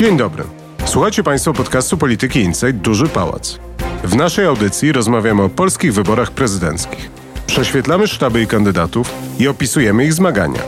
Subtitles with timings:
[0.00, 0.44] Dzień dobry.
[0.84, 3.58] Słuchacie Państwo podcastu Polityki Insight Duży Pałac.
[4.04, 7.10] W naszej audycji rozmawiamy o polskich wyborach prezydenckich.
[7.46, 10.60] Prześwietlamy sztaby i kandydatów i opisujemy ich zmagania.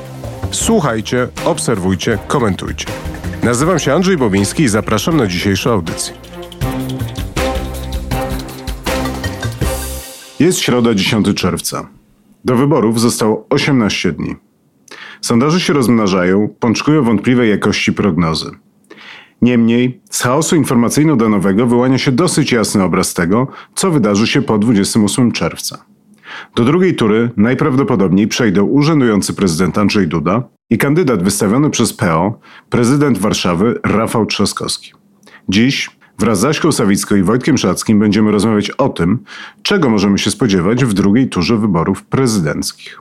[0.51, 2.87] Słuchajcie, obserwujcie, komentujcie.
[3.43, 6.15] Nazywam się Andrzej Bobiński i zapraszam na dzisiejszą audycję.
[10.41, 11.89] Jest środa 10 czerwca.
[12.45, 14.37] Do wyborów zostało 18 dni.
[15.21, 18.51] Sondaże się rozmnażają, pączkują wątpliwej jakości prognozy.
[19.43, 25.33] Niemniej z chaosu informacyjno-danowego wyłania się dosyć jasny obraz tego, co wydarzy się po 28
[25.33, 25.85] czerwca.
[26.57, 33.19] Do drugiej tury najprawdopodobniej przejdą urzędujący prezydent Andrzej Duda i kandydat wystawiony przez PO, prezydent
[33.19, 34.93] Warszawy Rafał Trzaskowski.
[35.49, 39.19] Dziś wraz z Aśką Sawicką i Wojtkiem Szackim będziemy rozmawiać o tym,
[39.63, 43.01] czego możemy się spodziewać w drugiej turze wyborów prezydenckich.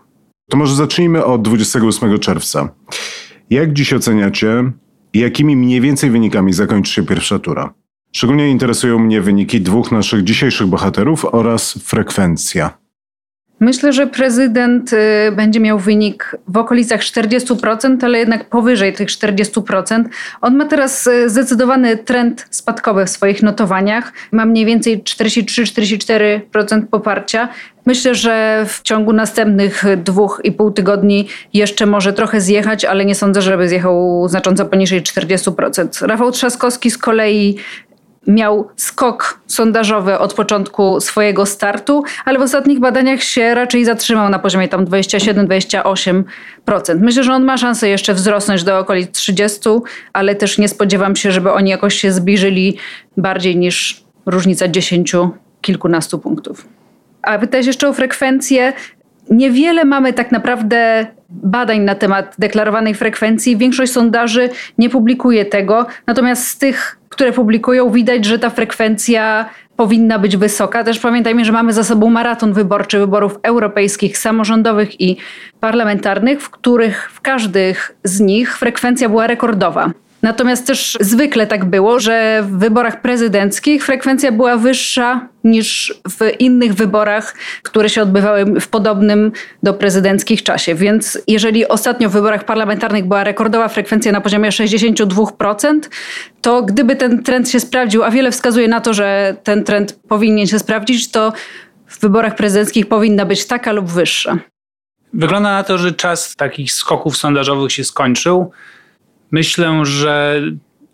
[0.50, 2.70] To może zacznijmy od 28 czerwca.
[3.50, 4.72] Jak dziś oceniacie
[5.20, 7.74] jakimi mniej więcej wynikami zakończy się pierwsza tura.
[8.12, 12.81] Szczególnie interesują mnie wyniki dwóch naszych dzisiejszych bohaterów oraz frekwencja.
[13.62, 14.98] Myślę, że prezydent y,
[15.32, 20.04] będzie miał wynik w okolicach 40%, ale jednak powyżej tych 40%.
[20.42, 24.14] On ma teraz y, zdecydowany trend spadkowy w swoich notowaniach.
[24.32, 27.50] Ma mniej więcej 43-44% poparcia.
[27.86, 33.16] Myślę, że w ciągu następnych dwóch i pół tygodni jeszcze może trochę zjechać, ale nie
[33.16, 36.06] sądzę, żeby zjechał znacząco poniżej 40%.
[36.08, 37.58] Rafał Trzaskowski z kolei
[38.28, 44.40] miał skok sondażowy od początku swojego startu, ale w ostatnich badaniach się raczej zatrzymał na
[44.40, 46.24] poziomie tam 27-28%.
[47.00, 49.70] Myślę, że on ma szansę jeszcze wzrosnąć do okolic 30,
[50.14, 52.78] ale też nie spodziewam się, żeby oni jakoś się zbliżyli
[53.18, 55.16] bardziej niż różnica 10
[55.62, 56.66] kilkunastu punktów.
[57.22, 58.74] A pytałeś jeszcze o frekwencję.
[59.30, 63.58] Niewiele mamy tak naprawdę badań na temat deklarowanej frekwencji.
[63.58, 70.20] Większość sondaży nie publikuje tego, natomiast z tych, które publikują, widać, że ta frekwencja powinna
[70.20, 70.84] być wysoka.
[70.84, 75.18] Też pamiętajmy, że mamy za sobą maraton wyborczy wyborów europejskich, samorządowych i
[75.60, 79.92] parlamentarnych, w których w każdych z nich frekwencja była rekordowa.
[80.22, 86.74] Natomiast też zwykle tak było, że w wyborach prezydenckich frekwencja była wyższa niż w innych
[86.74, 89.32] wyborach, które się odbywały w podobnym
[89.64, 90.76] do prezydenckich czasie.
[90.76, 95.80] Więc jeżeli ostatnio w wyborach parlamentarnych była rekordowa frekwencja na poziomie 62%,
[96.42, 100.48] to gdyby ten trend się sprawdził, a wiele wskazuje na to, że ten trend powinien
[100.48, 101.34] się sprawdzić, to
[101.88, 104.38] w wyborach prezydenckich powinna być taka lub wyższa.
[105.14, 108.52] Wygląda na to, że czas takich skoków sondażowych się skończył.
[109.32, 110.42] Myślę, że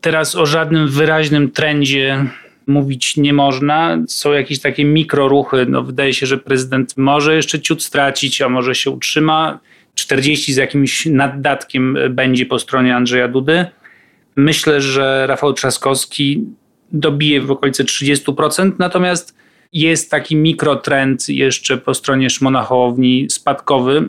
[0.01, 2.25] teraz o żadnym wyraźnym trendzie
[2.67, 3.97] mówić nie można.
[4.07, 5.65] Są jakieś takie mikroruchy.
[5.69, 9.59] No, wydaje się, że prezydent może jeszcze ciut stracić, a może się utrzyma.
[9.95, 13.65] 40 z jakimś naddatkiem będzie po stronie Andrzeja Dudy.
[14.35, 16.43] Myślę, że Rafał Trzaskowski
[16.91, 19.35] dobije w okolice 30%, natomiast
[19.73, 24.07] jest taki mikrotrend jeszcze po stronie Szmona Hołowni spadkowy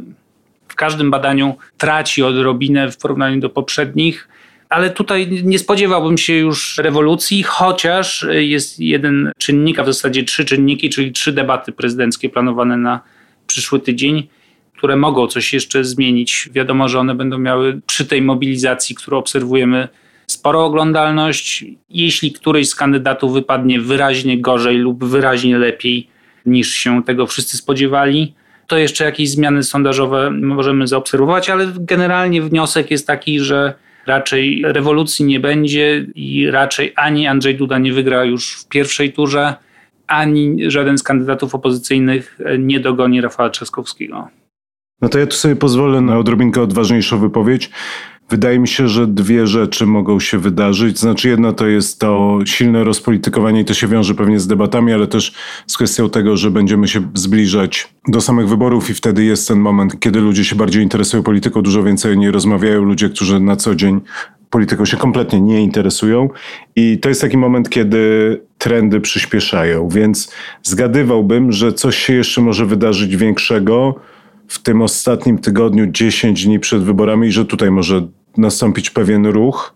[0.75, 4.29] każdym badaniu traci odrobinę w porównaniu do poprzednich.
[4.69, 10.45] Ale tutaj nie spodziewałbym się już rewolucji, chociaż jest jeden czynnik, a w zasadzie trzy
[10.45, 13.01] czynniki, czyli trzy debaty prezydenckie planowane na
[13.47, 14.29] przyszły tydzień,
[14.77, 16.49] które mogą coś jeszcze zmienić.
[16.53, 19.89] Wiadomo, że one będą miały przy tej mobilizacji, którą obserwujemy,
[20.27, 21.65] sporą oglądalność.
[21.91, 26.09] Jeśli któryś z kandydatów wypadnie wyraźnie gorzej lub wyraźnie lepiej
[26.47, 28.35] niż się tego wszyscy spodziewali,
[28.69, 33.75] to jeszcze jakieś zmiany sondażowe możemy zaobserwować, ale generalnie wniosek jest taki, że
[34.07, 39.55] raczej rewolucji nie będzie i raczej ani Andrzej Duda nie wygra już w pierwszej turze,
[40.07, 44.29] ani żaden z kandydatów opozycyjnych nie dogoni Rafała Trzaskowskiego.
[45.01, 47.71] No to ja tu sobie pozwolę na odrobinkę odważniejszą wypowiedź.
[48.31, 50.99] Wydaje mi się, że dwie rzeczy mogą się wydarzyć.
[50.99, 55.07] Znaczy, jedna to jest to silne rozpolitykowanie i to się wiąże pewnie z debatami, ale
[55.07, 55.33] też
[55.67, 60.01] z kwestią tego, że będziemy się zbliżać do samych wyborów i wtedy jest ten moment,
[60.01, 62.83] kiedy ludzie się bardziej interesują polityką, dużo więcej o niej rozmawiają.
[62.83, 64.01] Ludzie, którzy na co dzień
[64.51, 66.29] polityką się kompletnie nie interesują.
[66.77, 69.89] I to jest taki moment, kiedy trendy przyspieszają.
[69.89, 70.33] Więc
[70.63, 73.95] zgadywałbym, że coś się jeszcze może wydarzyć większego
[74.49, 78.09] w tym ostatnim tygodniu, 10 dni przed wyborami, i że tutaj może
[78.39, 79.75] nastąpić pewien ruch.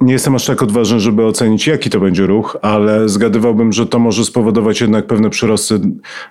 [0.00, 3.98] Nie jestem aż tak odważny, żeby ocenić, jaki to będzie ruch, ale zgadywałbym, że to
[3.98, 5.80] może spowodować jednak pewne przyrosty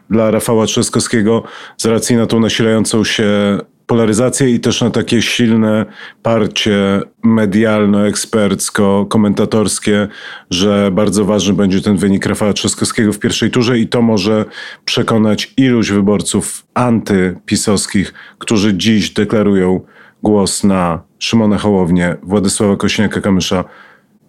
[0.10, 1.44] dla Rafała Trzaskowskiego
[1.78, 5.86] z racji na tą nasilającą się polaryzację i też na takie silne
[6.24, 10.08] parcie medialno-ekspercko-komentatorskie,
[10.50, 14.46] że bardzo ważny będzie ten wynik Rafała Trzaskowskiego w pierwszej turze i to może
[14.86, 19.82] przekonać iluś wyborców antypisowskich, którzy dziś deklarują
[20.26, 23.64] głos na Szymona Hołownię, Władysława Kośniaka-Kamysza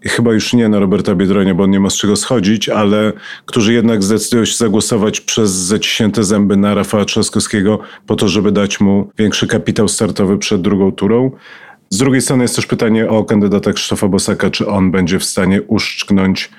[0.05, 3.13] chyba już nie na Roberta Biedronia, bo on nie ma z czego schodzić, ale
[3.47, 8.81] którzy jednak zdecydują się zagłosować przez zaciśnięte zęby na Rafała Trzaskowskiego po to, żeby dać
[8.81, 11.31] mu większy kapitał startowy przed drugą turą.
[11.91, 15.63] Z drugiej strony jest też pytanie o kandydata Krzysztofa Bosaka, czy on będzie w stanie
[15.63, 16.51] uszczknąć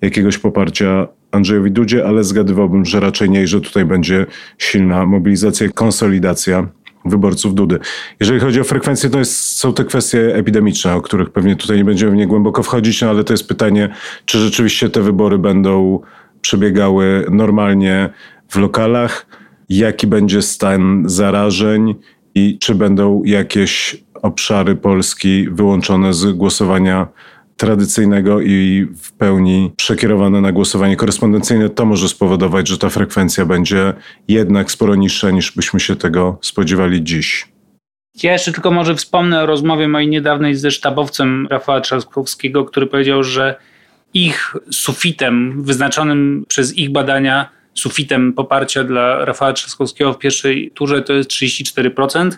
[0.00, 4.26] jakiegoś poparcia Andrzejowi Dudzie, ale zgadywałbym, że raczej nie, że tutaj będzie
[4.58, 6.68] silna mobilizacja, konsolidacja
[7.08, 7.78] wyborców Dudy.
[8.20, 11.84] Jeżeli chodzi o frekwencję, to jest, są te kwestie epidemiczne, o których pewnie tutaj nie
[11.84, 13.88] będziemy nie głęboko wchodzić, no ale to jest pytanie,
[14.24, 16.00] czy rzeczywiście te wybory będą
[16.40, 18.10] przebiegały normalnie
[18.48, 19.26] w lokalach,
[19.68, 21.94] jaki będzie stan zarażeń
[22.34, 27.06] i czy będą jakieś obszary Polski wyłączone z głosowania
[27.56, 33.92] tradycyjnego i w pełni przekierowane na głosowanie korespondencyjne, to może spowodować, że ta frekwencja będzie
[34.28, 37.48] jednak sporo niższa niż byśmy się tego spodziewali dziś.
[38.22, 43.22] Ja jeszcze tylko może wspomnę o rozmowie mojej niedawnej ze sztabowcem Rafała Trzaskowskiego, który powiedział,
[43.22, 43.54] że
[44.14, 51.12] ich sufitem, wyznaczonym przez ich badania, sufitem poparcia dla Rafała Trzaskowskiego w pierwszej turze to
[51.12, 52.30] jest 34%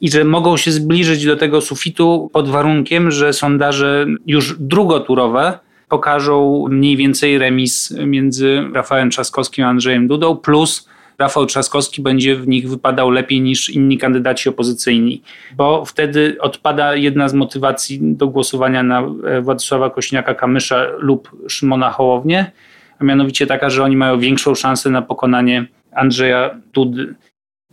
[0.00, 5.58] i że mogą się zbliżyć do tego sufitu pod warunkiem, że sondaże już drugoturowe
[5.88, 10.88] pokażą mniej więcej remis między Rafałem Trzaskowskim a Andrzejem Dudą, plus
[11.18, 15.22] Rafał Trzaskowski będzie w nich wypadał lepiej niż inni kandydaci opozycyjni,
[15.56, 22.52] bo wtedy odpada jedna z motywacji do głosowania na e, Władysława Kośniaka-Kamysza lub Szymona Hołownię,
[22.98, 27.14] a mianowicie taka, że oni mają większą szansę na pokonanie Andrzeja Dudy.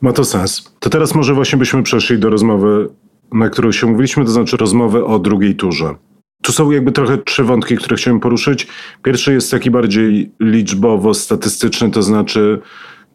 [0.01, 0.73] Ma to sens.
[0.79, 2.89] To teraz może właśnie byśmy przeszli do rozmowy,
[3.33, 5.95] na którą się mówiliśmy, to znaczy rozmowy o drugiej turze.
[6.41, 8.67] Tu są jakby trochę trzy wątki, które chciałem poruszyć.
[9.03, 12.61] Pierwszy jest taki bardziej liczbowo-statystyczny, to znaczy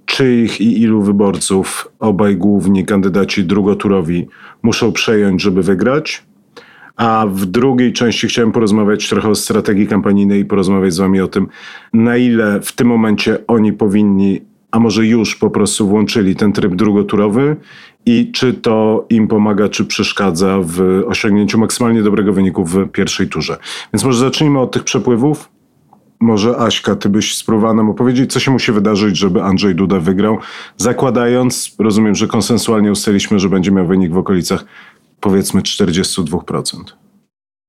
[0.05, 4.29] czyich i ilu wyborców obaj główni kandydaci drugoturowi
[4.63, 6.25] muszą przejąć, żeby wygrać.
[6.97, 11.29] A w drugiej części chciałem porozmawiać trochę o strategii kampanijnej i porozmawiać z wami o
[11.29, 11.49] tym,
[11.93, 14.41] na ile w tym momencie oni powinni
[14.73, 17.57] a może już po prostu włączyli ten tryb drugoturowy
[18.07, 23.57] i czy to im pomaga, czy przeszkadza w osiągnięciu maksymalnie dobrego wyniku w pierwszej turze.
[23.93, 25.49] Więc może zacznijmy od tych przepływów.
[26.21, 30.39] Może Aśka, ty byś spróbowała nam opowiedzieć, co się musi wydarzyć, żeby Andrzej Duda wygrał,
[30.77, 34.65] zakładając, rozumiem, że konsensualnie ustaliliśmy, że będzie miał wynik w okolicach
[35.21, 36.77] powiedzmy 42%.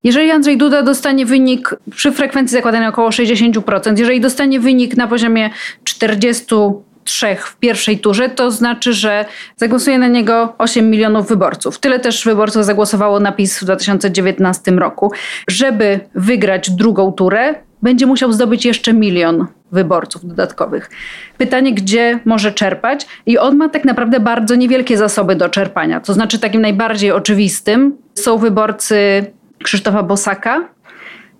[0.03, 5.49] Jeżeli Andrzej Duda dostanie wynik przy frekwencji zakładanej około 60%, jeżeli dostanie wynik na poziomie
[5.83, 6.55] 40
[7.03, 9.25] trzech w pierwszej turze, to znaczy, że
[9.57, 11.79] zagłosuje na niego 8 milionów wyborców.
[11.79, 15.11] Tyle też wyborców zagłosowało na PiS w 2019 roku.
[15.47, 20.89] Żeby wygrać drugą turę, będzie musiał zdobyć jeszcze milion wyborców dodatkowych.
[21.37, 23.07] Pytanie, gdzie może czerpać?
[23.25, 25.99] I on ma tak naprawdę bardzo niewielkie zasoby do czerpania.
[25.99, 29.25] To znaczy, takim najbardziej oczywistym są wyborcy
[29.63, 30.69] Krzysztofa Bosaka,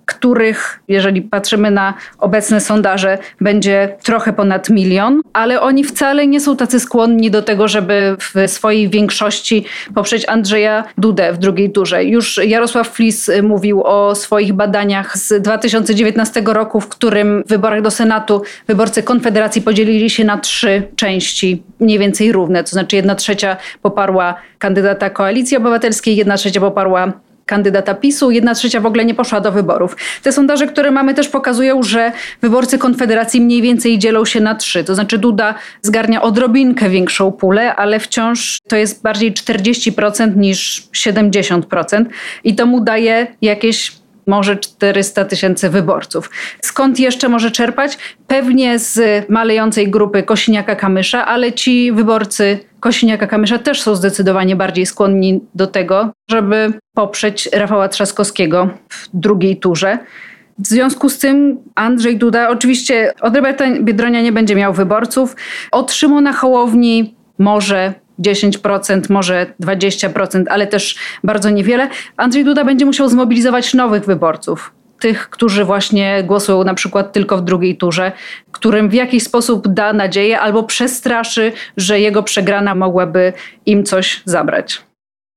[0.04, 6.56] których, jeżeli patrzymy na obecne sondaże, będzie trochę ponad milion, ale oni wcale nie są
[6.56, 9.64] tacy skłonni do tego, żeby w swojej większości
[9.94, 12.04] poprzeć Andrzeja Dudę w drugiej turze.
[12.04, 17.90] Już Jarosław Flis mówił o swoich badaniach z 2019 roku, w którym w wyborach do
[17.90, 23.56] Senatu wyborcy Konfederacji podzielili się na trzy części, mniej więcej równe, to znaczy jedna trzecia
[23.82, 27.12] poparła kandydata Koalicji Obywatelskiej, jedna trzecia poparła
[27.46, 29.96] kandydata PiSu, jedna trzecia w ogóle nie poszła do wyborów.
[30.22, 34.84] Te sondaże, które mamy też pokazują, że wyborcy Konfederacji mniej więcej dzielą się na trzy.
[34.84, 42.04] To znaczy Duda zgarnia odrobinkę większą pulę, ale wciąż to jest bardziej 40% niż 70%
[42.44, 46.30] i to mu daje jakieś może 400 tysięcy wyborców.
[46.62, 47.98] Skąd jeszcze może czerpać?
[48.26, 55.66] Pewnie z malejącej grupy Kosiniaka-Kamysza, ale ci wyborcy Kosiniaka-Kamysza też są zdecydowanie bardziej skłonni do
[55.66, 59.98] tego, żeby poprzeć Rafała Trzaskowskiego w drugiej turze.
[60.58, 65.36] W związku z tym Andrzej Duda, oczywiście od Roberta Biedronia nie będzie miał wyborców,
[65.72, 71.88] od Szymona Hołowni może 10%, może 20%, ale też bardzo niewiele.
[72.16, 74.72] Andrzej Duda będzie musiał zmobilizować nowych wyborców.
[75.00, 78.12] Tych, którzy właśnie głosują na przykład tylko w drugiej turze,
[78.52, 83.32] którym w jakiś sposób da nadzieję albo przestraszy, że jego przegrana mogłaby
[83.66, 84.82] im coś zabrać.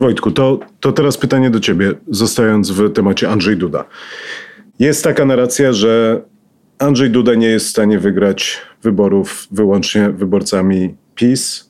[0.01, 3.83] Wojtku, to, to teraz pytanie do ciebie, zostając w temacie Andrzej Duda.
[4.79, 6.21] Jest taka narracja, że
[6.79, 11.66] Andrzej Duda nie jest w stanie wygrać wyborów wyłącznie wyborcami PiS,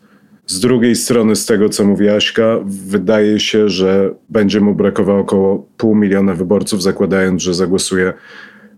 [0.48, 5.68] z drugiej strony, z tego co mówi Aśka, wydaje się, że będzie mu brakowało około
[5.78, 8.14] pół miliona wyborców, zakładając, że zagłosuje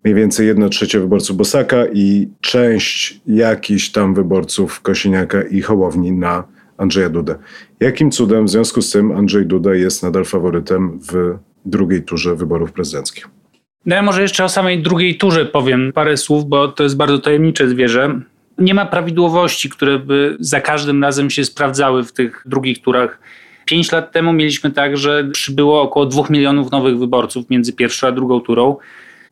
[0.03, 6.43] mniej więcej jedna trzecia wyborców Bosaka i część jakichś tam wyborców Kosiniaka i Hołowni na
[6.77, 7.35] Andrzeja Dudę.
[7.79, 12.71] Jakim cudem w związku z tym Andrzej Duda jest nadal faworytem w drugiej turze wyborów
[12.71, 13.27] prezydenckich?
[13.85, 17.19] No ja może jeszcze o samej drugiej turze powiem parę słów, bo to jest bardzo
[17.19, 18.21] tajemnicze zwierzę.
[18.59, 23.19] Nie ma prawidłowości, które by za każdym razem się sprawdzały w tych drugich turach.
[23.65, 28.11] Pięć lat temu mieliśmy tak, że przybyło około dwóch milionów nowych wyborców między pierwszą a
[28.11, 28.77] drugą turą,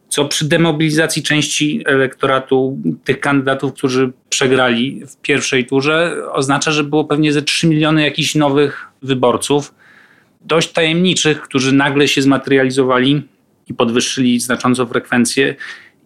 [0.09, 7.05] co przy demobilizacji części elektoratu tych kandydatów, którzy przegrali w pierwszej turze, oznacza, że było
[7.05, 9.73] pewnie ze 3 miliony jakichś nowych wyborców,
[10.41, 13.21] dość tajemniczych, którzy nagle się zmaterializowali
[13.69, 15.55] i podwyższyli znacząco frekwencję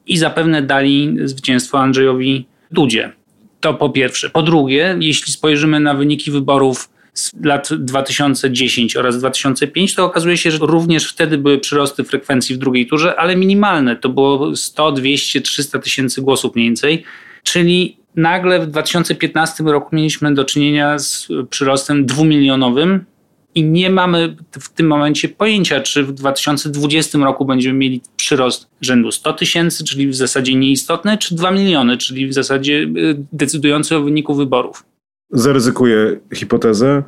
[0.08, 3.12] i zapewne dali zwycięstwo Andrzejowi Dudzie.
[3.60, 4.30] To po pierwsze.
[4.30, 10.51] Po drugie, jeśli spojrzymy na wyniki wyborów z lat 2010 oraz 2005, to okazuje się,
[10.51, 13.96] że również wtedy były przyrosty frekwencji w drugiej turze, ale minimalne.
[13.96, 17.04] To było 100, 200, 300 tysięcy głosów mniej więcej.
[17.44, 23.06] Czyli nagle w 2015 roku mieliśmy do czynienia z przyrostem dwumilionowym
[23.55, 29.12] i nie mamy w tym momencie pojęcia, czy w 2020 roku będziemy mieli przyrost rzędu
[29.12, 34.01] 100 tysięcy, czyli w zasadzie nieistotny, czy 2 miliony, czyli w zasadzie y, decydujący o
[34.01, 34.84] wyniku wyborów.
[35.29, 37.03] Zaryzykuję hipotezę.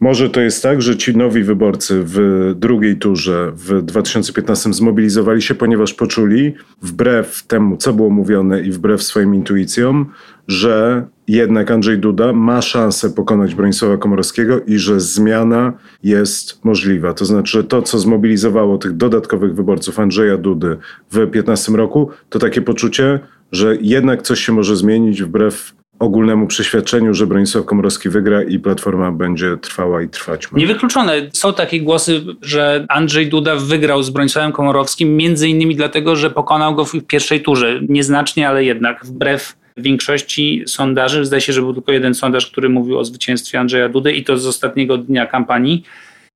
[0.00, 5.54] Może to jest tak, że ci nowi wyborcy w drugiej turze w 2015 zmobilizowali się,
[5.54, 10.06] ponieważ poczuli, wbrew temu, co było mówione i wbrew swoim intuicjom,
[10.48, 17.14] że jednak Andrzej Duda ma szansę pokonać Bronisława Komorowskiego i że zmiana jest możliwa.
[17.14, 20.76] To znaczy, że to, co zmobilizowało tych dodatkowych wyborców Andrzeja Dudy
[21.10, 23.20] w 2015 roku, to takie poczucie,
[23.52, 29.12] że jednak coś się może zmienić wbrew ogólnemu przeświadczeniu, że Bronisław Komorowski wygra i Platforma
[29.12, 30.52] będzie trwała i trwać.
[30.52, 31.30] Niewykluczone.
[31.32, 36.74] Są takie głosy, że Andrzej Duda wygrał z Bronisławem Komorowskim między innymi dlatego, że pokonał
[36.74, 37.80] go w pierwszej turze.
[37.88, 41.24] Nieznacznie, ale jednak wbrew większości sondaży.
[41.24, 44.38] Zdaje się, że był tylko jeden sondaż, który mówił o zwycięstwie Andrzeja Dudy i to
[44.38, 45.84] z ostatniego dnia kampanii.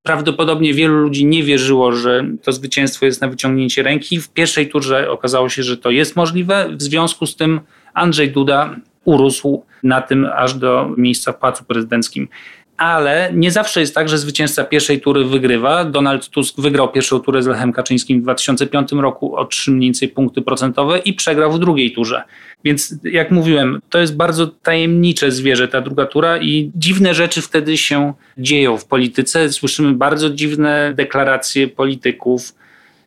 [0.03, 4.19] Prawdopodobnie wielu ludzi nie wierzyło, że to zwycięstwo jest na wyciągnięcie ręki.
[4.19, 6.69] W pierwszej turze okazało się, że to jest możliwe.
[6.71, 7.59] W związku z tym
[7.93, 12.27] Andrzej Duda urósł na tym aż do miejsca w Pałacu Prezydenckim.
[12.77, 15.85] Ale nie zawsze jest tak, że zwycięzca pierwszej tury wygrywa.
[15.85, 20.07] Donald Tusk wygrał pierwszą turę z Lechem Kaczyńskim w 2005 roku o 3 mniej więcej
[20.07, 22.23] punkty procentowe i przegrał w drugiej turze.
[22.63, 27.77] Więc jak mówiłem, to jest bardzo tajemnicze zwierzę, ta druga tura i dziwne rzeczy wtedy
[27.77, 29.51] się dzieją w polityce.
[29.51, 32.53] Słyszymy bardzo dziwne deklaracje polityków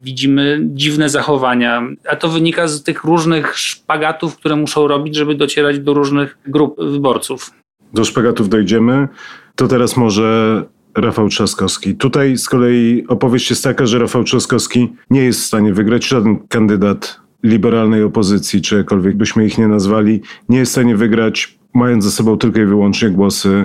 [0.03, 5.79] widzimy dziwne zachowania, a to wynika z tych różnych szpagatów, które muszą robić, żeby docierać
[5.79, 7.51] do różnych grup wyborców.
[7.95, 9.09] Do szpagatów dojdziemy.
[9.57, 10.63] To teraz może
[10.95, 11.95] Rafał Trzaskowski.
[11.95, 16.07] Tutaj z kolei opowieść jest taka, że Rafał Trzaskowski nie jest w stanie wygrać.
[16.07, 21.59] Żaden kandydat liberalnej opozycji, czy jakkolwiek byśmy ich nie nazwali, nie jest w stanie wygrać,
[21.75, 23.65] mając za sobą tylko i wyłącznie głosy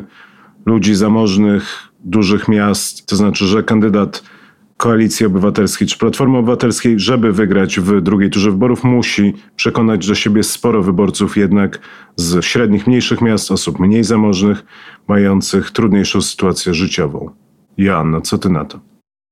[0.65, 3.05] ludzi zamożnych, dużych miast.
[3.05, 4.23] To znaczy, że kandydat
[4.77, 10.43] Koalicji Obywatelskiej czy Platformy Obywatelskiej, żeby wygrać w drugiej turze wyborów, musi przekonać do siebie
[10.43, 11.79] sporo wyborców jednak
[12.15, 14.65] z średnich, mniejszych miast, osób mniej zamożnych,
[15.07, 17.29] mających trudniejszą sytuację życiową.
[17.77, 18.86] Joanna, co ty na to?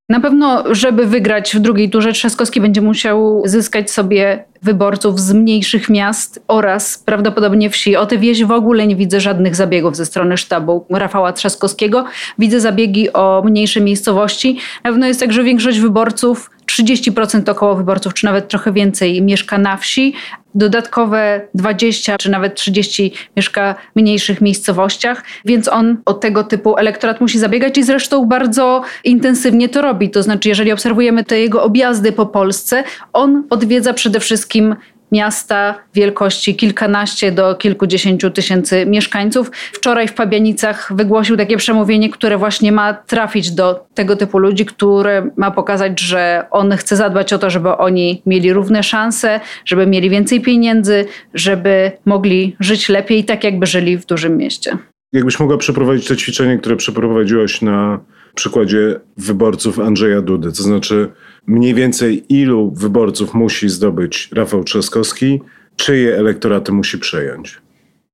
[0.10, 5.90] Na pewno, żeby wygrać w drugiej turze, Trzaskowski będzie musiał zyskać sobie wyborców z mniejszych
[5.90, 7.96] miast oraz prawdopodobnie wsi.
[7.96, 12.06] O tę wieś w ogóle nie widzę żadnych zabiegów ze strony sztabu Rafała Trzaskowskiego.
[12.40, 14.58] Widzę zabiegi o mniejsze miejscowości.
[14.84, 19.58] Na pewno jest tak, że większość wyborców 30% około wyborców, czy nawet trochę więcej, mieszka
[19.58, 20.14] na wsi.
[20.56, 27.22] Dodatkowe 20 czy nawet 30 mieszka w mniejszych miejscowościach, więc on o tego typu elektorat
[27.22, 30.10] musi zabiegać i zresztą bardzo intensywnie to robi.
[30.10, 32.84] To znaczy, jeżeli obserwujemy te jego objazdy po Polsce,
[33.14, 34.76] on odwiedza przede wszystkim
[35.12, 39.52] miasta wielkości kilkanaście do kilkudziesięciu tysięcy mieszkańców.
[39.74, 45.30] Wczoraj w Pabianicach wygłosił takie przemówienie, które właśnie ma trafić do tego typu ludzi, które
[45.38, 50.10] ma pokazać, że on chce zadbać o to, żeby oni mieli równe szanse, żeby mieli
[50.10, 54.78] więcej pieniędzy, żeby mogli żyć lepiej, tak jakby żyli w dużym mieście.
[55.14, 58.00] Jakbyś mogła przeprowadzić to ćwiczenie, które przeprowadziłaś na
[58.36, 61.12] przykładzie wyborców Andrzeja Dudy, to znaczy
[61.48, 65.42] mniej więcej ilu wyborców musi zdobyć Rafał Trzaskowski,
[65.76, 67.66] czyje elektoraty musi przejąć?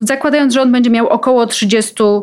[0.03, 2.21] Zakładając, że on będzie miał około 30%,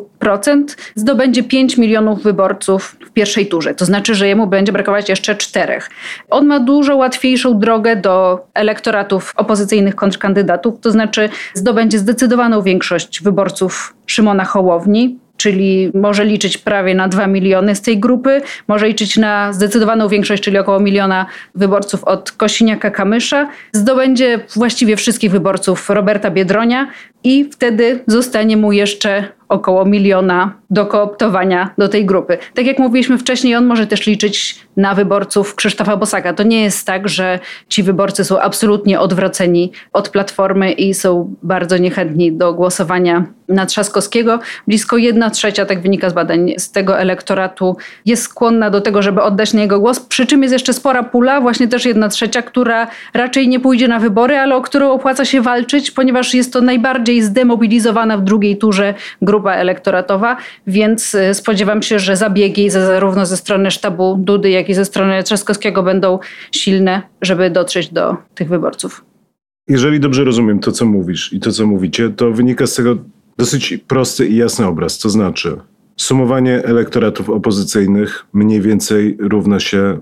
[0.94, 3.74] zdobędzie 5 milionów wyborców w pierwszej turze.
[3.74, 5.90] To znaczy, że jemu będzie brakować jeszcze czterech.
[6.30, 13.94] On ma dużo łatwiejszą drogę do elektoratów opozycyjnych kontrkandydatów, to znaczy zdobędzie zdecydowaną większość wyborców
[14.06, 19.52] Szymona Hołowni, czyli może liczyć prawie na 2 miliony z tej grupy, może liczyć na
[19.52, 23.46] zdecydowaną większość, czyli około miliona wyborców od Kosiniaka-Kamysza.
[23.72, 26.88] Zdobędzie właściwie wszystkich wyborców Roberta Biedronia,
[27.24, 32.38] i wtedy zostanie mu jeszcze około miliona do kooptowania do tej grupy.
[32.54, 36.32] Tak jak mówiliśmy wcześniej, on może też liczyć na wyborców Krzysztofa Bosaka.
[36.32, 41.78] To nie jest tak, że ci wyborcy są absolutnie odwraceni od Platformy i są bardzo
[41.78, 44.38] niechętni do głosowania na Trzaskowskiego.
[44.66, 49.22] Blisko jedna trzecia, tak wynika z badań, z tego elektoratu jest skłonna do tego, żeby
[49.22, 50.00] oddać na jego głos.
[50.00, 53.98] Przy czym jest jeszcze spora pula, właśnie też jedna trzecia, która raczej nie pójdzie na
[53.98, 58.94] wybory, ale o którą opłaca się walczyć, ponieważ jest to najbardziej zdemobilizowana w drugiej turze
[59.22, 60.36] grupa elektoratowa,
[60.66, 65.22] więc y, spodziewam się, że zabiegi zarówno ze strony sztabu Dudy, jak i ze strony
[65.22, 66.18] Trzaskowskiego będą
[66.52, 69.04] silne, żeby dotrzeć do tych wyborców.
[69.68, 72.96] Jeżeli dobrze rozumiem to, co mówisz i to, co mówicie, to wynika z tego
[73.38, 74.98] dosyć prosty i jasny obraz.
[74.98, 75.56] To znaczy,
[75.96, 79.98] sumowanie elektoratów opozycyjnych mniej więcej równa się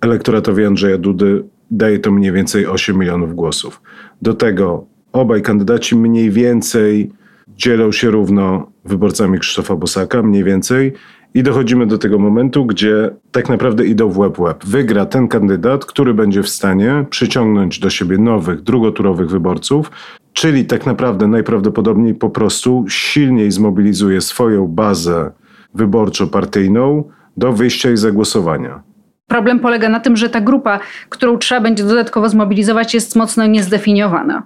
[0.00, 3.82] elektoratowi Andrzeja Dudy, daje to mniej więcej 8 milionów głosów.
[4.22, 7.10] Do tego obaj kandydaci mniej więcej
[7.48, 10.92] dzielą się równo wyborcami Krzysztofa Bosaka, mniej więcej.
[11.34, 14.64] I dochodzimy do tego momentu, gdzie tak naprawdę idą w łeb łeb.
[14.64, 19.90] Wygra ten kandydat, który będzie w stanie przyciągnąć do siebie nowych, drugoturowych wyborców,
[20.32, 25.30] czyli tak naprawdę najprawdopodobniej po prostu silniej zmobilizuje swoją bazę
[25.74, 27.04] wyborczo-partyjną
[27.36, 28.82] do wyjścia i zagłosowania.
[29.26, 34.42] Problem polega na tym, że ta grupa, którą trzeba będzie dodatkowo zmobilizować, jest mocno niezdefiniowana.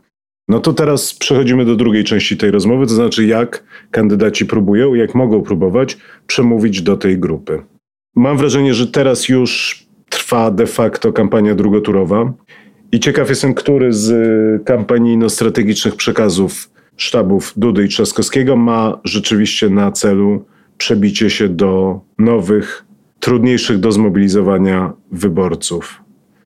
[0.53, 5.15] No to teraz przechodzimy do drugiej części tej rozmowy, to znaczy jak kandydaci próbują, jak
[5.15, 7.63] mogą próbować przemówić do tej grupy.
[8.17, 12.33] Mam wrażenie, że teraz już trwa de facto kampania drugoturowa
[12.93, 14.13] i ciekaw jestem, który z
[14.65, 20.45] kampanijno-strategicznych przekazów sztabów Dudy i Trzaskowskiego ma rzeczywiście na celu
[20.79, 22.85] przebicie się do nowych,
[23.21, 26.03] trudniejszych do zmobilizowania wyborców.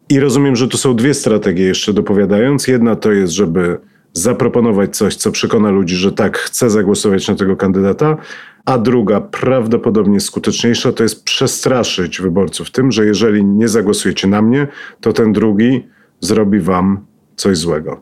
[0.08, 2.68] I rozumiem, że tu są dwie strategie jeszcze dopowiadając.
[2.68, 3.78] Jedna to jest, żeby
[4.16, 8.16] zaproponować coś, co przekona ludzi, że tak, chcę zagłosować na tego kandydata,
[8.64, 14.68] a druga, prawdopodobnie skuteczniejsza, to jest przestraszyć wyborców tym, że jeżeli nie zagłosujecie na mnie,
[15.00, 15.88] to ten drugi
[16.20, 18.00] zrobi wam coś złego.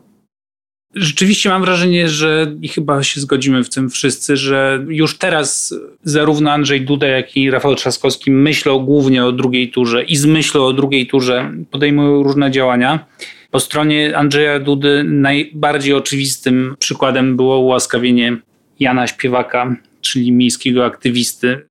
[0.95, 6.51] Rzeczywiście mam wrażenie, że i chyba się zgodzimy w tym wszyscy, że już teraz zarówno
[6.51, 10.73] Andrzej Duda, jak i Rafał Trzaskowski myślą głównie o drugiej turze i z myślą o
[10.73, 13.05] drugiej turze podejmują różne działania.
[13.51, 18.37] Po stronie Andrzeja Dudy najbardziej oczywistym przykładem było ułaskawienie
[18.79, 21.67] Jana Śpiewaka, czyli miejskiego aktywisty.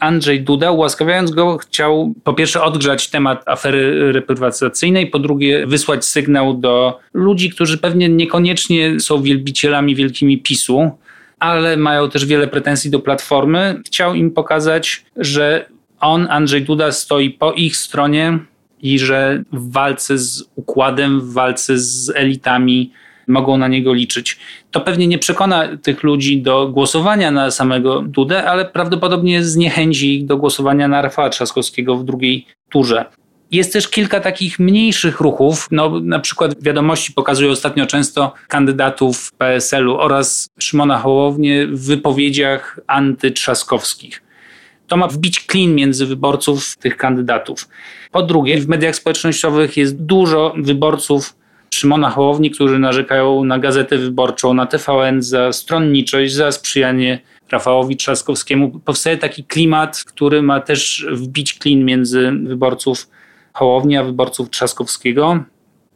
[0.00, 6.54] Andrzej Duda, ułaskawiając go, chciał po pierwsze odgrzać temat afery reprywatyzacyjnej, po drugie wysłać sygnał
[6.54, 10.90] do ludzi, którzy pewnie niekoniecznie są wielbicielami wielkimi PiSu,
[11.38, 13.82] ale mają też wiele pretensji do Platformy.
[13.86, 15.66] Chciał im pokazać, że
[16.00, 18.38] on, Andrzej Duda, stoi po ich stronie
[18.82, 22.92] i że w walce z układem, w walce z elitami
[23.30, 24.38] mogą na niego liczyć.
[24.70, 30.26] To pewnie nie przekona tych ludzi do głosowania na samego Dudę, ale prawdopodobnie zniechęci ich
[30.26, 33.04] do głosowania na Rafała Trzaskowskiego w drugiej turze.
[33.50, 35.68] Jest też kilka takich mniejszych ruchów.
[35.70, 44.22] No, na przykład wiadomości pokazują ostatnio często kandydatów PSL-u oraz Szymona Hołownię w wypowiedziach antytrzaskowskich.
[44.86, 47.68] To ma wbić klin między wyborców tych kandydatów.
[48.12, 51.34] Po drugie, w mediach społecznościowych jest dużo wyborców
[51.74, 57.18] Szymona Hołowni, którzy narzekają na Gazetę Wyborczą, na TVN za stronniczość, za sprzyjanie
[57.50, 58.80] Rafałowi Trzaskowskiemu.
[58.84, 63.08] Powstaje taki klimat, który ma też wbić klin między wyborców
[63.52, 65.44] Hołowni a wyborców Trzaskowskiego.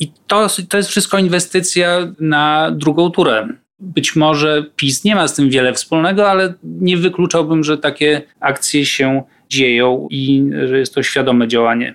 [0.00, 3.48] I to, to jest wszystko inwestycja na drugą turę.
[3.80, 8.86] Być może PiS nie ma z tym wiele wspólnego, ale nie wykluczałbym, że takie akcje
[8.86, 11.94] się dzieją i że jest to świadome działanie.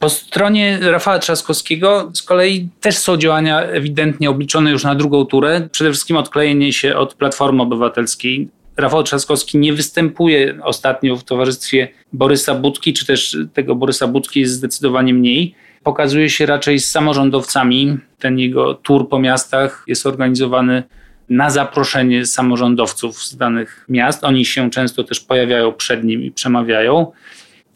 [0.00, 5.68] Po stronie Rafała Trzaskowskiego z kolei też są działania ewidentnie obliczone już na drugą turę.
[5.72, 8.48] Przede wszystkim odklejenie się od Platformy Obywatelskiej.
[8.76, 14.52] Rafał Trzaskowski nie występuje ostatnio w towarzystwie Borysa Budki, czy też tego Borysa Budki jest
[14.52, 15.54] zdecydowanie mniej.
[15.82, 17.98] Pokazuje się raczej z samorządowcami.
[18.18, 20.82] Ten jego tour po miastach jest organizowany
[21.28, 24.24] na zaproszenie samorządowców z danych miast.
[24.24, 27.12] Oni się często też pojawiają przed nim i przemawiają.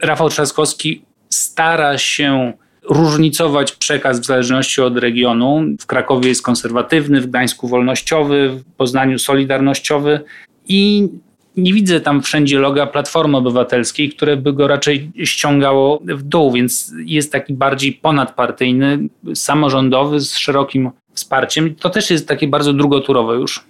[0.02, 1.02] Rafał Trzaskowski
[1.34, 5.64] stara się różnicować przekaz w zależności od regionu.
[5.80, 10.20] W Krakowie jest konserwatywny, w Gdańsku wolnościowy, w Poznaniu solidarnościowy
[10.68, 11.08] i
[11.56, 16.92] nie widzę tam wszędzie loga Platformy Obywatelskiej, które by go raczej ściągało w dół, więc
[17.04, 18.98] jest taki bardziej ponadpartyjny,
[19.34, 21.74] samorządowy, z szerokim wsparciem.
[21.74, 23.64] To też jest takie bardzo drugoturowe już.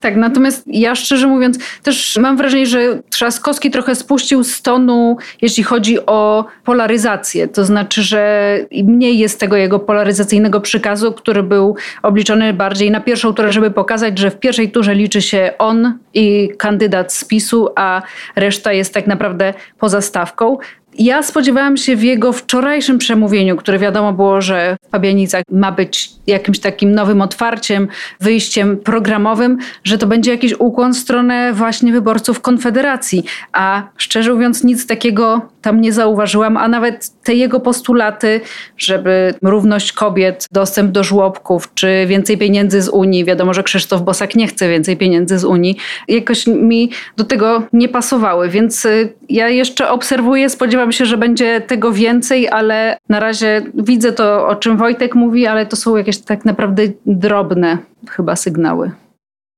[0.00, 5.62] Tak, natomiast ja szczerze mówiąc też mam wrażenie, że Trzaskowski trochę spuścił z tonu, jeśli
[5.62, 7.48] chodzi o polaryzację.
[7.48, 13.32] To znaczy, że mniej jest tego jego polaryzacyjnego przykazu, który był obliczony bardziej na pierwszą
[13.34, 18.02] turę, żeby pokazać, że w pierwszej turze liczy się on i kandydat z PiSu, a
[18.36, 20.58] reszta jest tak naprawdę poza stawką.
[21.00, 26.10] Ja spodziewałam się w jego wczorajszym przemówieniu, które wiadomo było, że w Pabianicach ma być
[26.26, 27.88] jakimś takim nowym otwarciem,
[28.20, 33.24] wyjściem programowym, że to będzie jakiś ukłon w stronę właśnie wyborców Konfederacji.
[33.52, 38.40] A szczerze mówiąc, nic takiego tam nie zauważyłam, a nawet te jego postulaty,
[38.78, 44.34] żeby równość kobiet, dostęp do żłobków, czy więcej pieniędzy z Unii, wiadomo, że Krzysztof Bosak
[44.34, 45.76] nie chce więcej pieniędzy z Unii,
[46.08, 51.60] jakoś mi do tego nie pasowały, więc y, ja jeszcze obserwuję, spodziewam się, że będzie
[51.60, 56.18] tego więcej, ale na razie widzę to, o czym Wojtek mówi, ale to są jakieś
[56.18, 57.78] tak naprawdę drobne
[58.10, 58.90] chyba sygnały.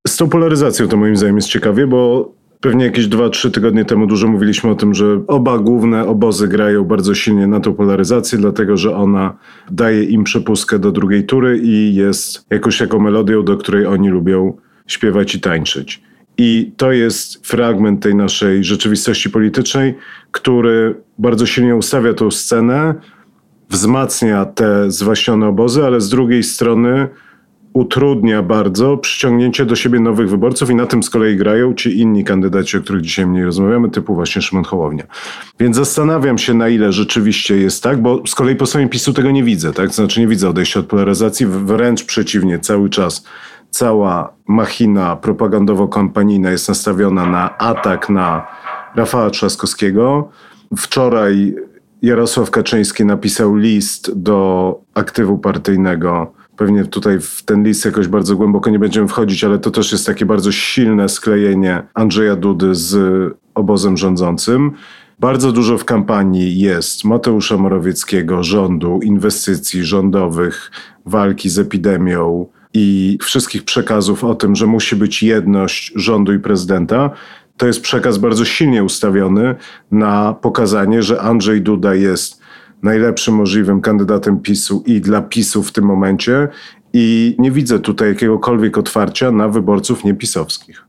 [0.07, 2.31] Z tą polaryzacją to moim zdaniem jest ciekawie, bo
[2.63, 7.15] Pewnie jakieś 2-3 tygodnie temu dużo mówiliśmy o tym, że oba główne obozy grają bardzo
[7.15, 9.37] silnie na tą polaryzację, dlatego że ona
[9.71, 14.57] daje im przepustkę do drugiej tury i jest jakąś taką melodią, do której oni lubią
[14.87, 16.01] śpiewać i tańczyć.
[16.37, 19.95] I to jest fragment tej naszej rzeczywistości politycznej,
[20.31, 22.95] który bardzo silnie ustawia tą scenę,
[23.69, 27.07] wzmacnia te zwaśnione obozy, ale z drugiej strony
[27.73, 32.23] utrudnia bardzo przyciągnięcie do siebie nowych wyborców i na tym z kolei grają ci inni
[32.23, 35.03] kandydaci, o których dzisiaj mniej rozmawiamy, typu właśnie Szymon Hołownia.
[35.59, 39.31] Więc zastanawiam się, na ile rzeczywiście jest tak, bo z kolei po stronie PiSu tego
[39.31, 39.93] nie widzę, tak?
[39.93, 43.25] Znaczy nie widzę odejścia od polaryzacji, wręcz przeciwnie, cały czas
[43.73, 48.47] cała machina propagandowo-kampanijna jest nastawiona na atak na
[48.95, 50.29] Rafała Trzaskowskiego.
[50.77, 51.55] Wczoraj
[52.01, 58.69] Jarosław Kaczyński napisał list do aktywu partyjnego Pewnie tutaj w ten list jakoś bardzo głęboko
[58.69, 62.97] nie będziemy wchodzić, ale to też jest takie bardzo silne sklejenie Andrzeja Dudy z
[63.55, 64.71] obozem rządzącym.
[65.19, 70.71] Bardzo dużo w kampanii jest Mateusza Morawieckiego, rządu, inwestycji rządowych,
[71.05, 77.09] walki z epidemią i wszystkich przekazów o tym, że musi być jedność rządu i prezydenta.
[77.57, 79.55] To jest przekaz bardzo silnie ustawiony
[79.91, 82.43] na pokazanie, że Andrzej Duda jest
[82.83, 86.47] najlepszym możliwym kandydatem PiSu i dla PiSu w tym momencie
[86.93, 90.85] i nie widzę tutaj jakiegokolwiek otwarcia na wyborców niepisowskich.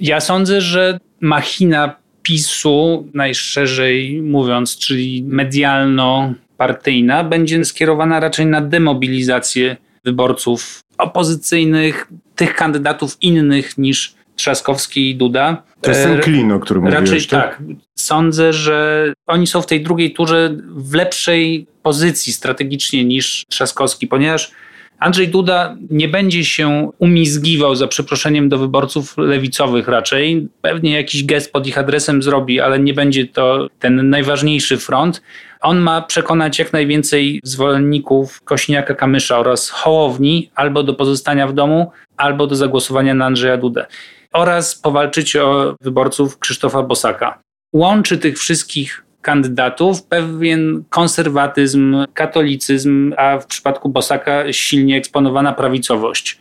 [0.00, 10.80] Ja sądzę, że machina PiSu, najszerzej mówiąc, czyli medialno-partyjna, będzie skierowana raczej na demobilizację wyborców
[10.98, 15.62] opozycyjnych, tych kandydatów innych niż Trzaskowski i Duda.
[15.80, 17.56] To jest ten e, klin, o którym Raczej mówiłeś, tak?
[17.56, 17.62] tak.
[17.94, 24.52] Sądzę, że oni są w tej drugiej turze w lepszej pozycji strategicznie niż Trzaskowski, ponieważ
[25.00, 30.48] Andrzej Duda nie będzie się umizgiwał za przeproszeniem do wyborców lewicowych raczej.
[30.62, 35.22] Pewnie jakiś gest pod ich adresem zrobi, ale nie będzie to ten najważniejszy front.
[35.60, 41.92] On ma przekonać jak najwięcej zwolenników Kośniaka Kamysza oraz Hołowni albo do pozostania w domu,
[42.16, 43.86] albo do zagłosowania na Andrzeja Dudę
[44.32, 47.40] oraz powalczyć o wyborców Krzysztofa Bosaka.
[47.72, 56.38] Łączy tych wszystkich kandydatów pewien konserwatyzm, katolicyzm, a w przypadku Bosaka silnie eksponowana prawicowość.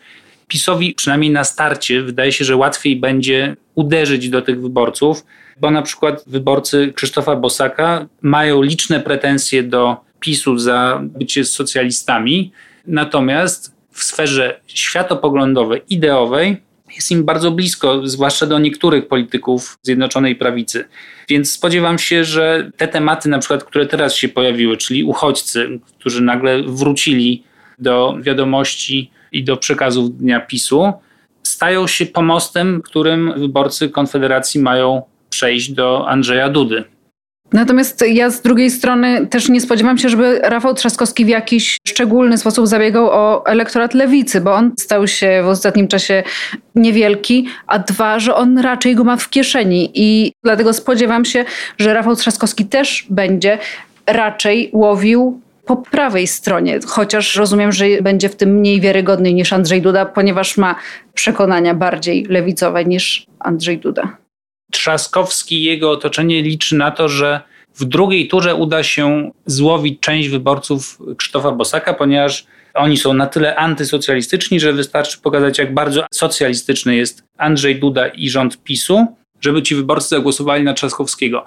[0.48, 5.26] PiSowi przynajmniej na starcie wydaje się, że łatwiej będzie uderzyć do tych wyborców,
[5.60, 12.52] bo na przykład wyborcy Krzysztofa Bosaka mają liczne pretensje do PiSu za bycie socjalistami,
[12.88, 16.58] natomiast w sferze światopoglądowej, ideowej
[16.96, 20.86] jest im bardzo blisko, zwłaszcza do niektórych polityków Zjednoczonej Prawicy.
[21.30, 26.24] Więc spodziewam się, że te tematy, na przykład, które teraz się pojawiły, czyli uchodźcy, którzy
[26.24, 27.44] nagle wrócili
[27.80, 30.94] do wiadomości i do przekazów dnia PiSu,
[31.44, 36.84] stają się pomostem, którym wyborcy Konfederacji mają przejść do Andrzeja Dudy.
[37.54, 42.38] Natomiast ja z drugiej strony też nie spodziewam się, żeby Rafał Trzaskowski w jakiś szczególny
[42.38, 46.24] sposób zabiegał o elektorat lewicy, bo on stał się w ostatnim czasie
[46.76, 51.46] niewielki, a dwa, że on raczej go ma w kieszeni i dlatego spodziewam się,
[51.80, 53.58] że Rafał Trzaskowski też będzie
[54.08, 59.82] raczej łowił po prawej stronie, chociaż rozumiem, że będzie w tym mniej wiarygodny niż Andrzej
[59.82, 60.76] Duda, ponieważ ma
[61.14, 64.18] przekonania bardziej lewicowe niż Andrzej Duda.
[64.72, 67.42] Trzaskowski i jego otoczenie liczy na to, że
[67.76, 73.56] w drugiej turze uda się złowić część wyborców Krzysztofa Bosaka, ponieważ oni są na tyle
[73.56, 79.06] antysocjalistyczni, że wystarczy pokazać, jak bardzo socjalistyczny jest Andrzej Duda i rząd PiSu,
[79.42, 81.46] żeby ci wyborcy zagłosowali na Trzaskowskiego.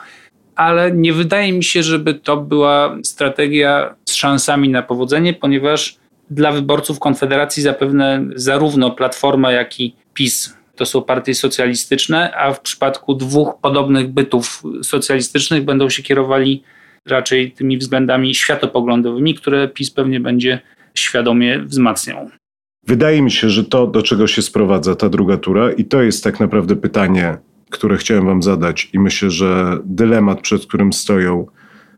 [0.56, 5.96] Ale nie wydaje mi się, żeby to była strategia z szansami na powodzenie, ponieważ
[6.30, 12.61] dla wyborców Konfederacji zapewne zarówno Platforma, jak i PiS to są partie socjalistyczne, a w
[12.61, 16.62] przypadku dwóch podobnych bytów socjalistycznych będą się kierowali
[17.06, 20.61] raczej tymi względami światopoglądowymi, które PiS pewnie będzie
[20.94, 22.30] świadomie wzmacniał.
[22.87, 26.24] Wydaje mi się, że to, do czego się sprowadza ta druga tura, i to jest
[26.24, 27.37] tak naprawdę pytanie,
[27.70, 31.46] które chciałem Wam zadać, i myślę, że dylemat, przed którym stoją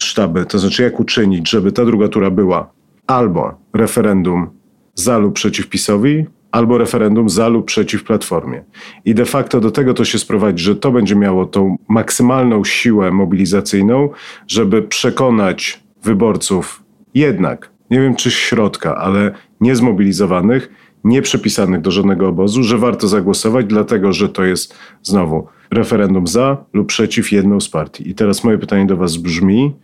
[0.03, 2.73] sztaby, to znaczy jak uczynić, żeby ta druga tura była
[3.07, 4.51] albo referendum
[4.95, 8.65] za lub przeciw PiSowi, albo referendum za lub przeciw Platformie.
[9.05, 13.11] I de facto do tego to się sprowadzi, że to będzie miało tą maksymalną siłę
[13.11, 14.09] mobilizacyjną,
[14.47, 16.83] żeby przekonać wyborców
[17.15, 20.71] jednak, nie wiem czy środka, ale niezmobilizowanych,
[21.05, 26.65] nie przypisanych do żadnego obozu, że warto zagłosować, dlatego że to jest znowu referendum za
[26.73, 28.09] lub przeciw jedną z partii.
[28.11, 29.75] I teraz moje pytanie do Was brzmi: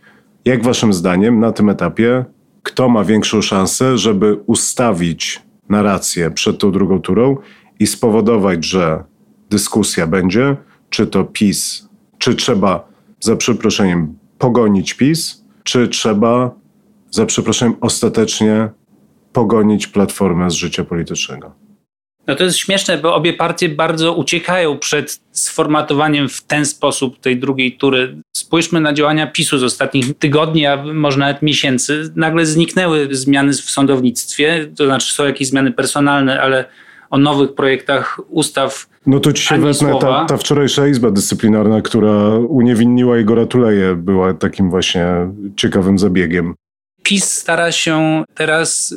[0.45, 2.25] jak Waszym zdaniem na tym etapie,
[2.63, 7.37] kto ma większą szansę, żeby ustawić narrację przed tą drugą turą
[7.79, 9.03] i spowodować, że
[9.49, 10.57] dyskusja będzie,
[10.89, 12.87] czy to PiS, czy trzeba
[13.19, 16.51] za przeproszeniem pogonić PiS, czy trzeba
[17.11, 18.69] za przeproszeniem ostatecznie
[19.33, 21.60] pogonić platformę z życia politycznego.
[22.31, 27.39] No to jest śmieszne, bo obie partie bardzo uciekają przed sformatowaniem w ten sposób tej
[27.39, 28.17] drugiej tury.
[28.33, 32.11] Spójrzmy na działania PiSu z ostatnich tygodni, a może nawet miesięcy.
[32.15, 36.65] Nagle zniknęły zmiany w sądownictwie, to znaczy są jakieś zmiany personalne, ale
[37.09, 38.87] o nowych projektach ustaw.
[39.05, 44.33] No to ci się wezmę, ta, ta, wczorajsza Izba Dyscyplinarna, która uniewinniła Igora Tuleje, była
[44.33, 45.05] takim właśnie
[45.55, 46.53] ciekawym zabiegiem.
[47.03, 48.95] PiS stara się teraz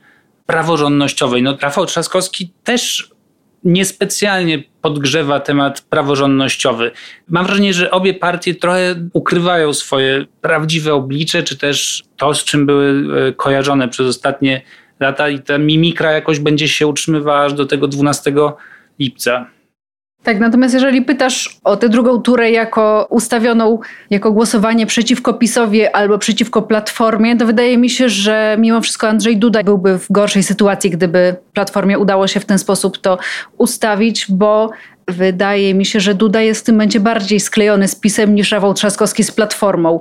[0.46, 1.42] praworządnościowej.
[1.42, 3.13] No, Rafał Trzaskowski też
[3.64, 6.90] niespecjalnie podgrzewa temat praworządnościowy.
[7.29, 12.66] Mam wrażenie, że obie partie trochę ukrywają swoje prawdziwe oblicze, czy też to, z czym
[12.66, 14.62] były e, kojarzone przez ostatnie
[15.00, 18.33] lata i ta mimikra jakoś będzie się utrzymywała aż do tego 12
[18.98, 19.46] lipca.
[20.24, 23.78] Tak, natomiast jeżeli pytasz o tę drugą turę jako ustawioną,
[24.10, 29.37] jako głosowanie przeciwko PiSowi albo przeciwko Platformie, to wydaje mi się, że mimo wszystko Andrzej
[29.37, 33.18] Duda byłby w gorszej sytuacji, gdyby Platformie udało się w ten sposób to
[33.58, 34.70] ustawić, bo
[35.08, 38.74] wydaje mi się, że Duda jest w tym momencie bardziej sklejony z PiSem niż Rafał
[38.74, 40.00] Trzaskowski z Platformą.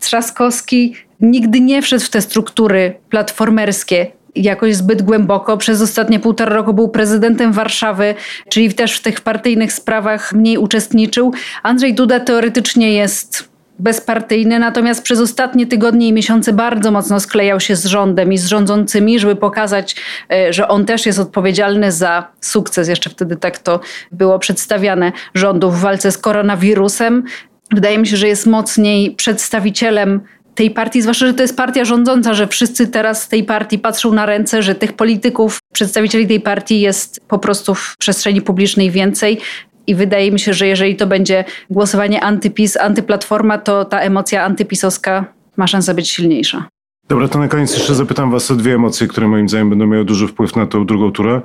[0.00, 5.56] Trzaskowski nigdy nie wszedł w te struktury platformerskie jakoś zbyt głęboko.
[5.56, 8.14] Przez ostatnie półtora roku był prezydentem Warszawy,
[8.48, 11.32] czyli też w tych partyjnych sprawach mniej uczestniczył.
[11.62, 17.76] Andrzej Duda teoretycznie jest bezpartyjny, natomiast przez ostatnie tygodnie i miesiące bardzo mocno sklejał się
[17.76, 19.96] z rządem i z rządzącymi, żeby pokazać,
[20.32, 22.88] e, że on też jest odpowiedzialny za sukces.
[22.88, 23.80] Jeszcze wtedy tak to
[24.12, 27.24] było przedstawiane rządu w walce z koronawirusem.
[27.70, 30.20] Wydaje mi się, że jest mocniej przedstawicielem
[30.54, 34.12] tej partii, zwłaszcza, że to jest partia rządząca, że wszyscy teraz z tej partii patrzą
[34.12, 39.40] na ręce, że tych polityków, przedstawicieli tej partii jest po prostu w przestrzeni publicznej więcej.
[39.86, 45.24] I wydaje mi się, że jeżeli to będzie głosowanie antypis, antyplatforma, to ta emocja antypisowska
[45.56, 46.68] ma szansę być silniejsza.
[47.08, 50.04] Dobra, to na koniec jeszcze zapytam Was o dwie emocje, które moim zdaniem będą miały
[50.04, 51.40] duży wpływ na tą drugą turę.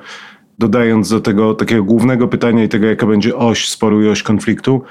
[0.60, 4.82] Dodając do tego takiego głównego pytania i tego, jaka będzie oś sporu i oś konfliktu.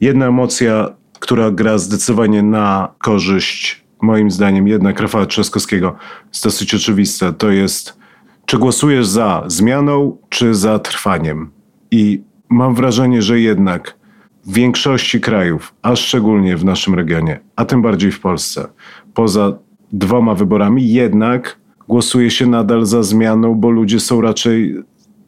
[0.00, 0.88] Jedna emocja
[1.20, 5.96] która gra zdecydowanie na korzyść, moim zdaniem, jednak Rafała Trzaskowskiego.
[6.28, 7.32] Jest dosyć oczywiste.
[7.32, 7.98] To jest,
[8.46, 11.50] czy głosujesz za zmianą, czy za trwaniem.
[11.90, 13.98] I mam wrażenie, że jednak
[14.46, 18.68] w większości krajów, a szczególnie w naszym regionie, a tym bardziej w Polsce,
[19.14, 19.58] poza
[19.92, 24.74] dwoma wyborami, jednak głosuje się nadal za zmianą, bo ludzie są raczej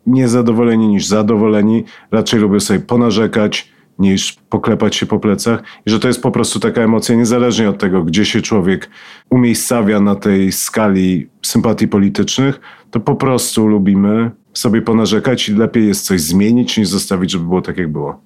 [0.06, 6.08] niezadowoleni niż zadowoleni, raczej lubią sobie ponarzekać, niż poklepać się po plecach i że to
[6.08, 8.90] jest po prostu taka emocja, niezależnie od tego, gdzie się człowiek
[9.30, 12.60] umiejscawia na tej skali sympatii politycznych,
[12.90, 17.62] to po prostu lubimy sobie ponarzekać i lepiej jest coś zmienić, niż zostawić, żeby było
[17.62, 18.22] tak, jak było.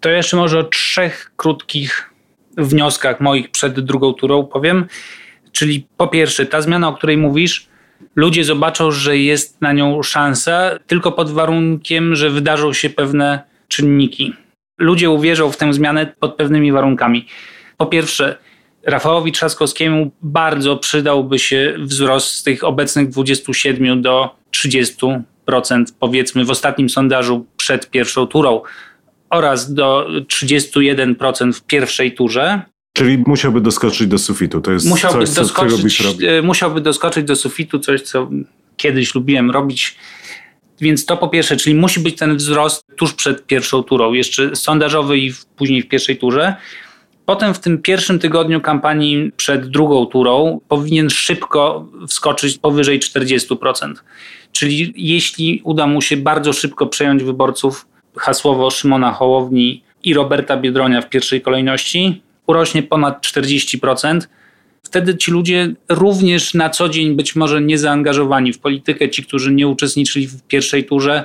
[0.00, 2.10] To jeszcze może o trzech krótkich
[2.56, 4.86] wnioskach moich przed drugą turą powiem.
[5.52, 7.68] Czyli po pierwsze, ta zmiana, o której mówisz,
[8.16, 14.34] ludzie zobaczą, że jest na nią szansa, tylko pod warunkiem, że wydarzą się pewne czynniki
[14.78, 17.26] ludzie uwierzą w tę zmianę pod pewnymi warunkami.
[17.76, 18.38] Po pierwsze,
[18.86, 25.22] Rafałowi Trzaskowskiemu bardzo przydałby się wzrost z tych obecnych 27 do 30%,
[26.00, 28.60] powiedzmy w ostatnim sondażu przed pierwszą turą,
[29.30, 32.62] oraz do 31% w pierwszej turze.
[32.92, 34.60] Czyli musiałby doskoczyć do sufitu.
[34.60, 38.30] To jest musiałby coś, doskoczyć, e, Musiałby doskoczyć do sufitu, coś, co
[38.76, 39.96] kiedyś lubiłem robić.
[40.80, 45.18] Więc to po pierwsze, czyli musi być ten wzrost tuż przed pierwszą turą, jeszcze sondażowy
[45.18, 46.54] i później w pierwszej turze.
[47.26, 53.94] Potem w tym pierwszym tygodniu kampanii przed drugą turą powinien szybko wskoczyć powyżej 40%.
[54.52, 57.86] Czyli jeśli uda mu się bardzo szybko przejąć wyborców
[58.16, 64.20] hasłowo Szymona Hołowni i Roberta Biedronia w pierwszej kolejności, urośnie ponad 40%.
[64.82, 69.54] Wtedy ci ludzie również na co dzień być może nie zaangażowani w politykę, ci, którzy
[69.54, 71.24] nie uczestniczyli w pierwszej turze,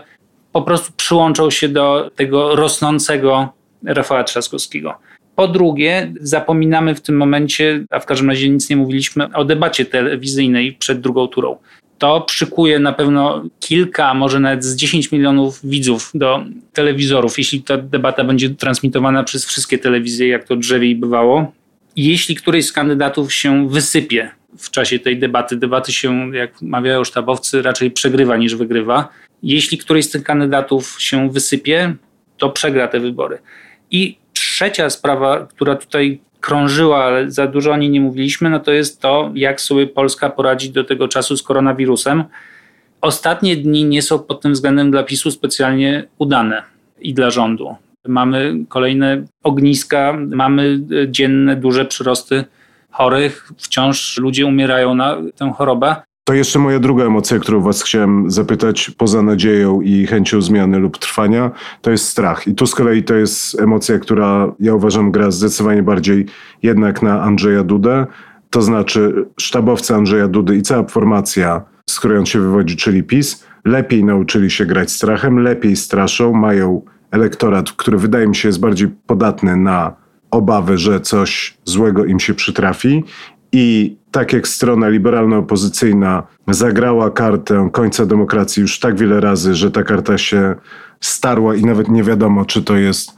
[0.51, 3.53] po prostu przyłączą się do tego rosnącego
[3.85, 4.93] Rafała Trzaskowskiego.
[5.35, 9.85] Po drugie, zapominamy w tym momencie, a w każdym razie nic nie mówiliśmy o debacie
[9.85, 11.57] telewizyjnej przed drugą turą.
[11.97, 17.77] To przykuje na pewno kilka, może nawet z 10 milionów widzów do telewizorów, jeśli ta
[17.77, 21.51] debata będzie transmitowana przez wszystkie telewizje, jak to drzewiej bywało.
[21.95, 27.61] Jeśli któryś z kandydatów się wysypie w czasie tej debaty, debaty się, jak mawiają sztabowcy,
[27.61, 29.09] raczej przegrywa niż wygrywa.
[29.43, 31.95] Jeśli któryś z tych kandydatów się wysypie,
[32.37, 33.37] to przegra te wybory.
[33.91, 38.71] I trzecia sprawa, która tutaj krążyła, ale za dużo o niej nie mówiliśmy, no to
[38.71, 42.23] jest to, jak sobie Polska poradzi do tego czasu z koronawirusem.
[43.01, 46.63] Ostatnie dni nie są pod tym względem dla PiSu specjalnie udane
[47.01, 47.75] i dla rządu.
[48.07, 52.43] Mamy kolejne ogniska, mamy dzienne duże przyrosty
[52.91, 55.95] chorych, wciąż ludzie umierają na tę chorobę.
[56.23, 60.97] To jeszcze moja druga emocja, którą was chciałem zapytać, poza nadzieją i chęcią zmiany lub
[60.97, 62.47] trwania, to jest strach.
[62.47, 66.25] I tu z kolei to jest emocja, która ja uważam gra zdecydowanie bardziej
[66.63, 68.05] jednak na Andrzeja Dudę.
[68.49, 73.45] To znaczy sztabowcy Andrzeja Dudy i cała formacja, z której on się wywodzi, czyli PiS,
[73.65, 76.81] lepiej nauczyli się grać strachem, lepiej straszą, mają
[77.13, 79.95] elektorat, który wydaje mi się jest bardziej podatny na
[80.31, 83.03] obawy, że coś złego im się przytrafi.
[83.51, 89.83] I tak jak strona liberalno-opozycyjna zagrała kartę końca demokracji już tak wiele razy, że ta
[89.83, 90.55] karta się
[90.99, 93.15] starła i nawet nie wiadomo, czy to jest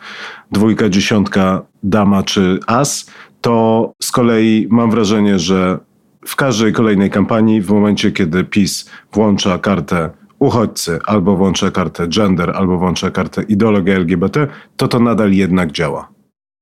[0.52, 5.80] dwójka, dziesiątka, dama czy as, to z kolei mam wrażenie, że
[6.26, 10.10] w każdej kolejnej kampanii, w momencie kiedy PiS włącza kartę
[10.46, 16.16] uchodźcy, albo włącza kartę gender, albo włącza kartę ideologia LGBT, to to nadal jednak działa.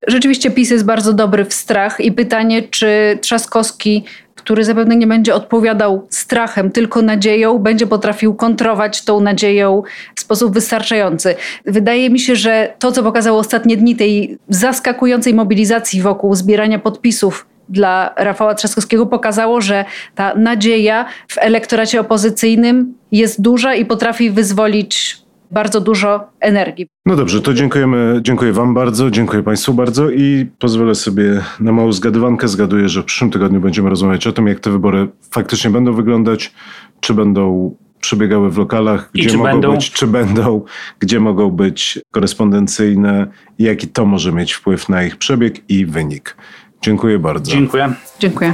[0.07, 4.03] Rzeczywiście PiS jest bardzo dobry w strach i pytanie, czy Trzaskowski,
[4.35, 9.83] który zapewne nie będzie odpowiadał strachem, tylko nadzieją, będzie potrafił kontrować tą nadzieją
[10.15, 11.35] w sposób wystarczający.
[11.65, 17.45] Wydaje mi się, że to, co pokazało ostatnie dni tej zaskakującej mobilizacji wokół zbierania podpisów
[17.69, 25.23] dla Rafała Trzaskowskiego pokazało, że ta nadzieja w elektoracie opozycyjnym jest duża i potrafi wyzwolić
[25.51, 26.87] bardzo dużo energii.
[27.05, 31.91] No dobrze, to dziękujemy, dziękuję Wam bardzo, dziękuję Państwu bardzo i pozwolę sobie na małą
[31.91, 32.47] zgadywankę.
[32.47, 36.53] Zgaduję, że w przyszłym tygodniu będziemy rozmawiać o tym, jak te wybory faktycznie będą wyglądać,
[36.99, 39.71] czy będą przebiegały w lokalach, gdzie mogą będą?
[39.71, 40.61] być, czy będą,
[40.99, 43.27] gdzie mogą być korespondencyjne
[43.59, 46.37] i jaki to może mieć wpływ na ich przebieg i wynik.
[46.83, 47.51] Dziękuję bardzo.
[47.51, 47.93] Dziękuję.
[48.19, 48.53] Dziękuję.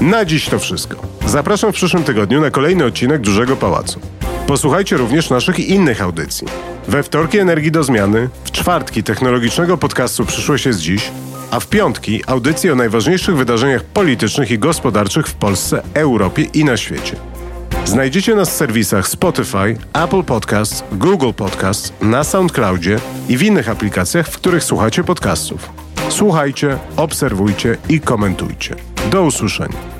[0.00, 0.96] Na dziś to wszystko.
[1.26, 4.00] Zapraszam w przyszłym tygodniu na kolejny odcinek Dużego Pałacu.
[4.46, 6.46] Posłuchajcie również naszych innych audycji.
[6.88, 11.10] We wtorki Energii do Zmiany, w czwartki technologicznego podcastu Przyszłość jest dziś,
[11.50, 16.76] a w piątki audycji o najważniejszych wydarzeniach politycznych i gospodarczych w Polsce, Europie i na
[16.76, 17.16] świecie.
[17.84, 24.28] Znajdziecie nas w serwisach Spotify, Apple Podcasts, Google Podcasts, na SoundCloudzie i w innych aplikacjach,
[24.28, 25.70] w których słuchacie podcastów.
[26.08, 28.76] Słuchajcie, obserwujcie i komentujcie.
[29.10, 29.91] Do usłyszenia.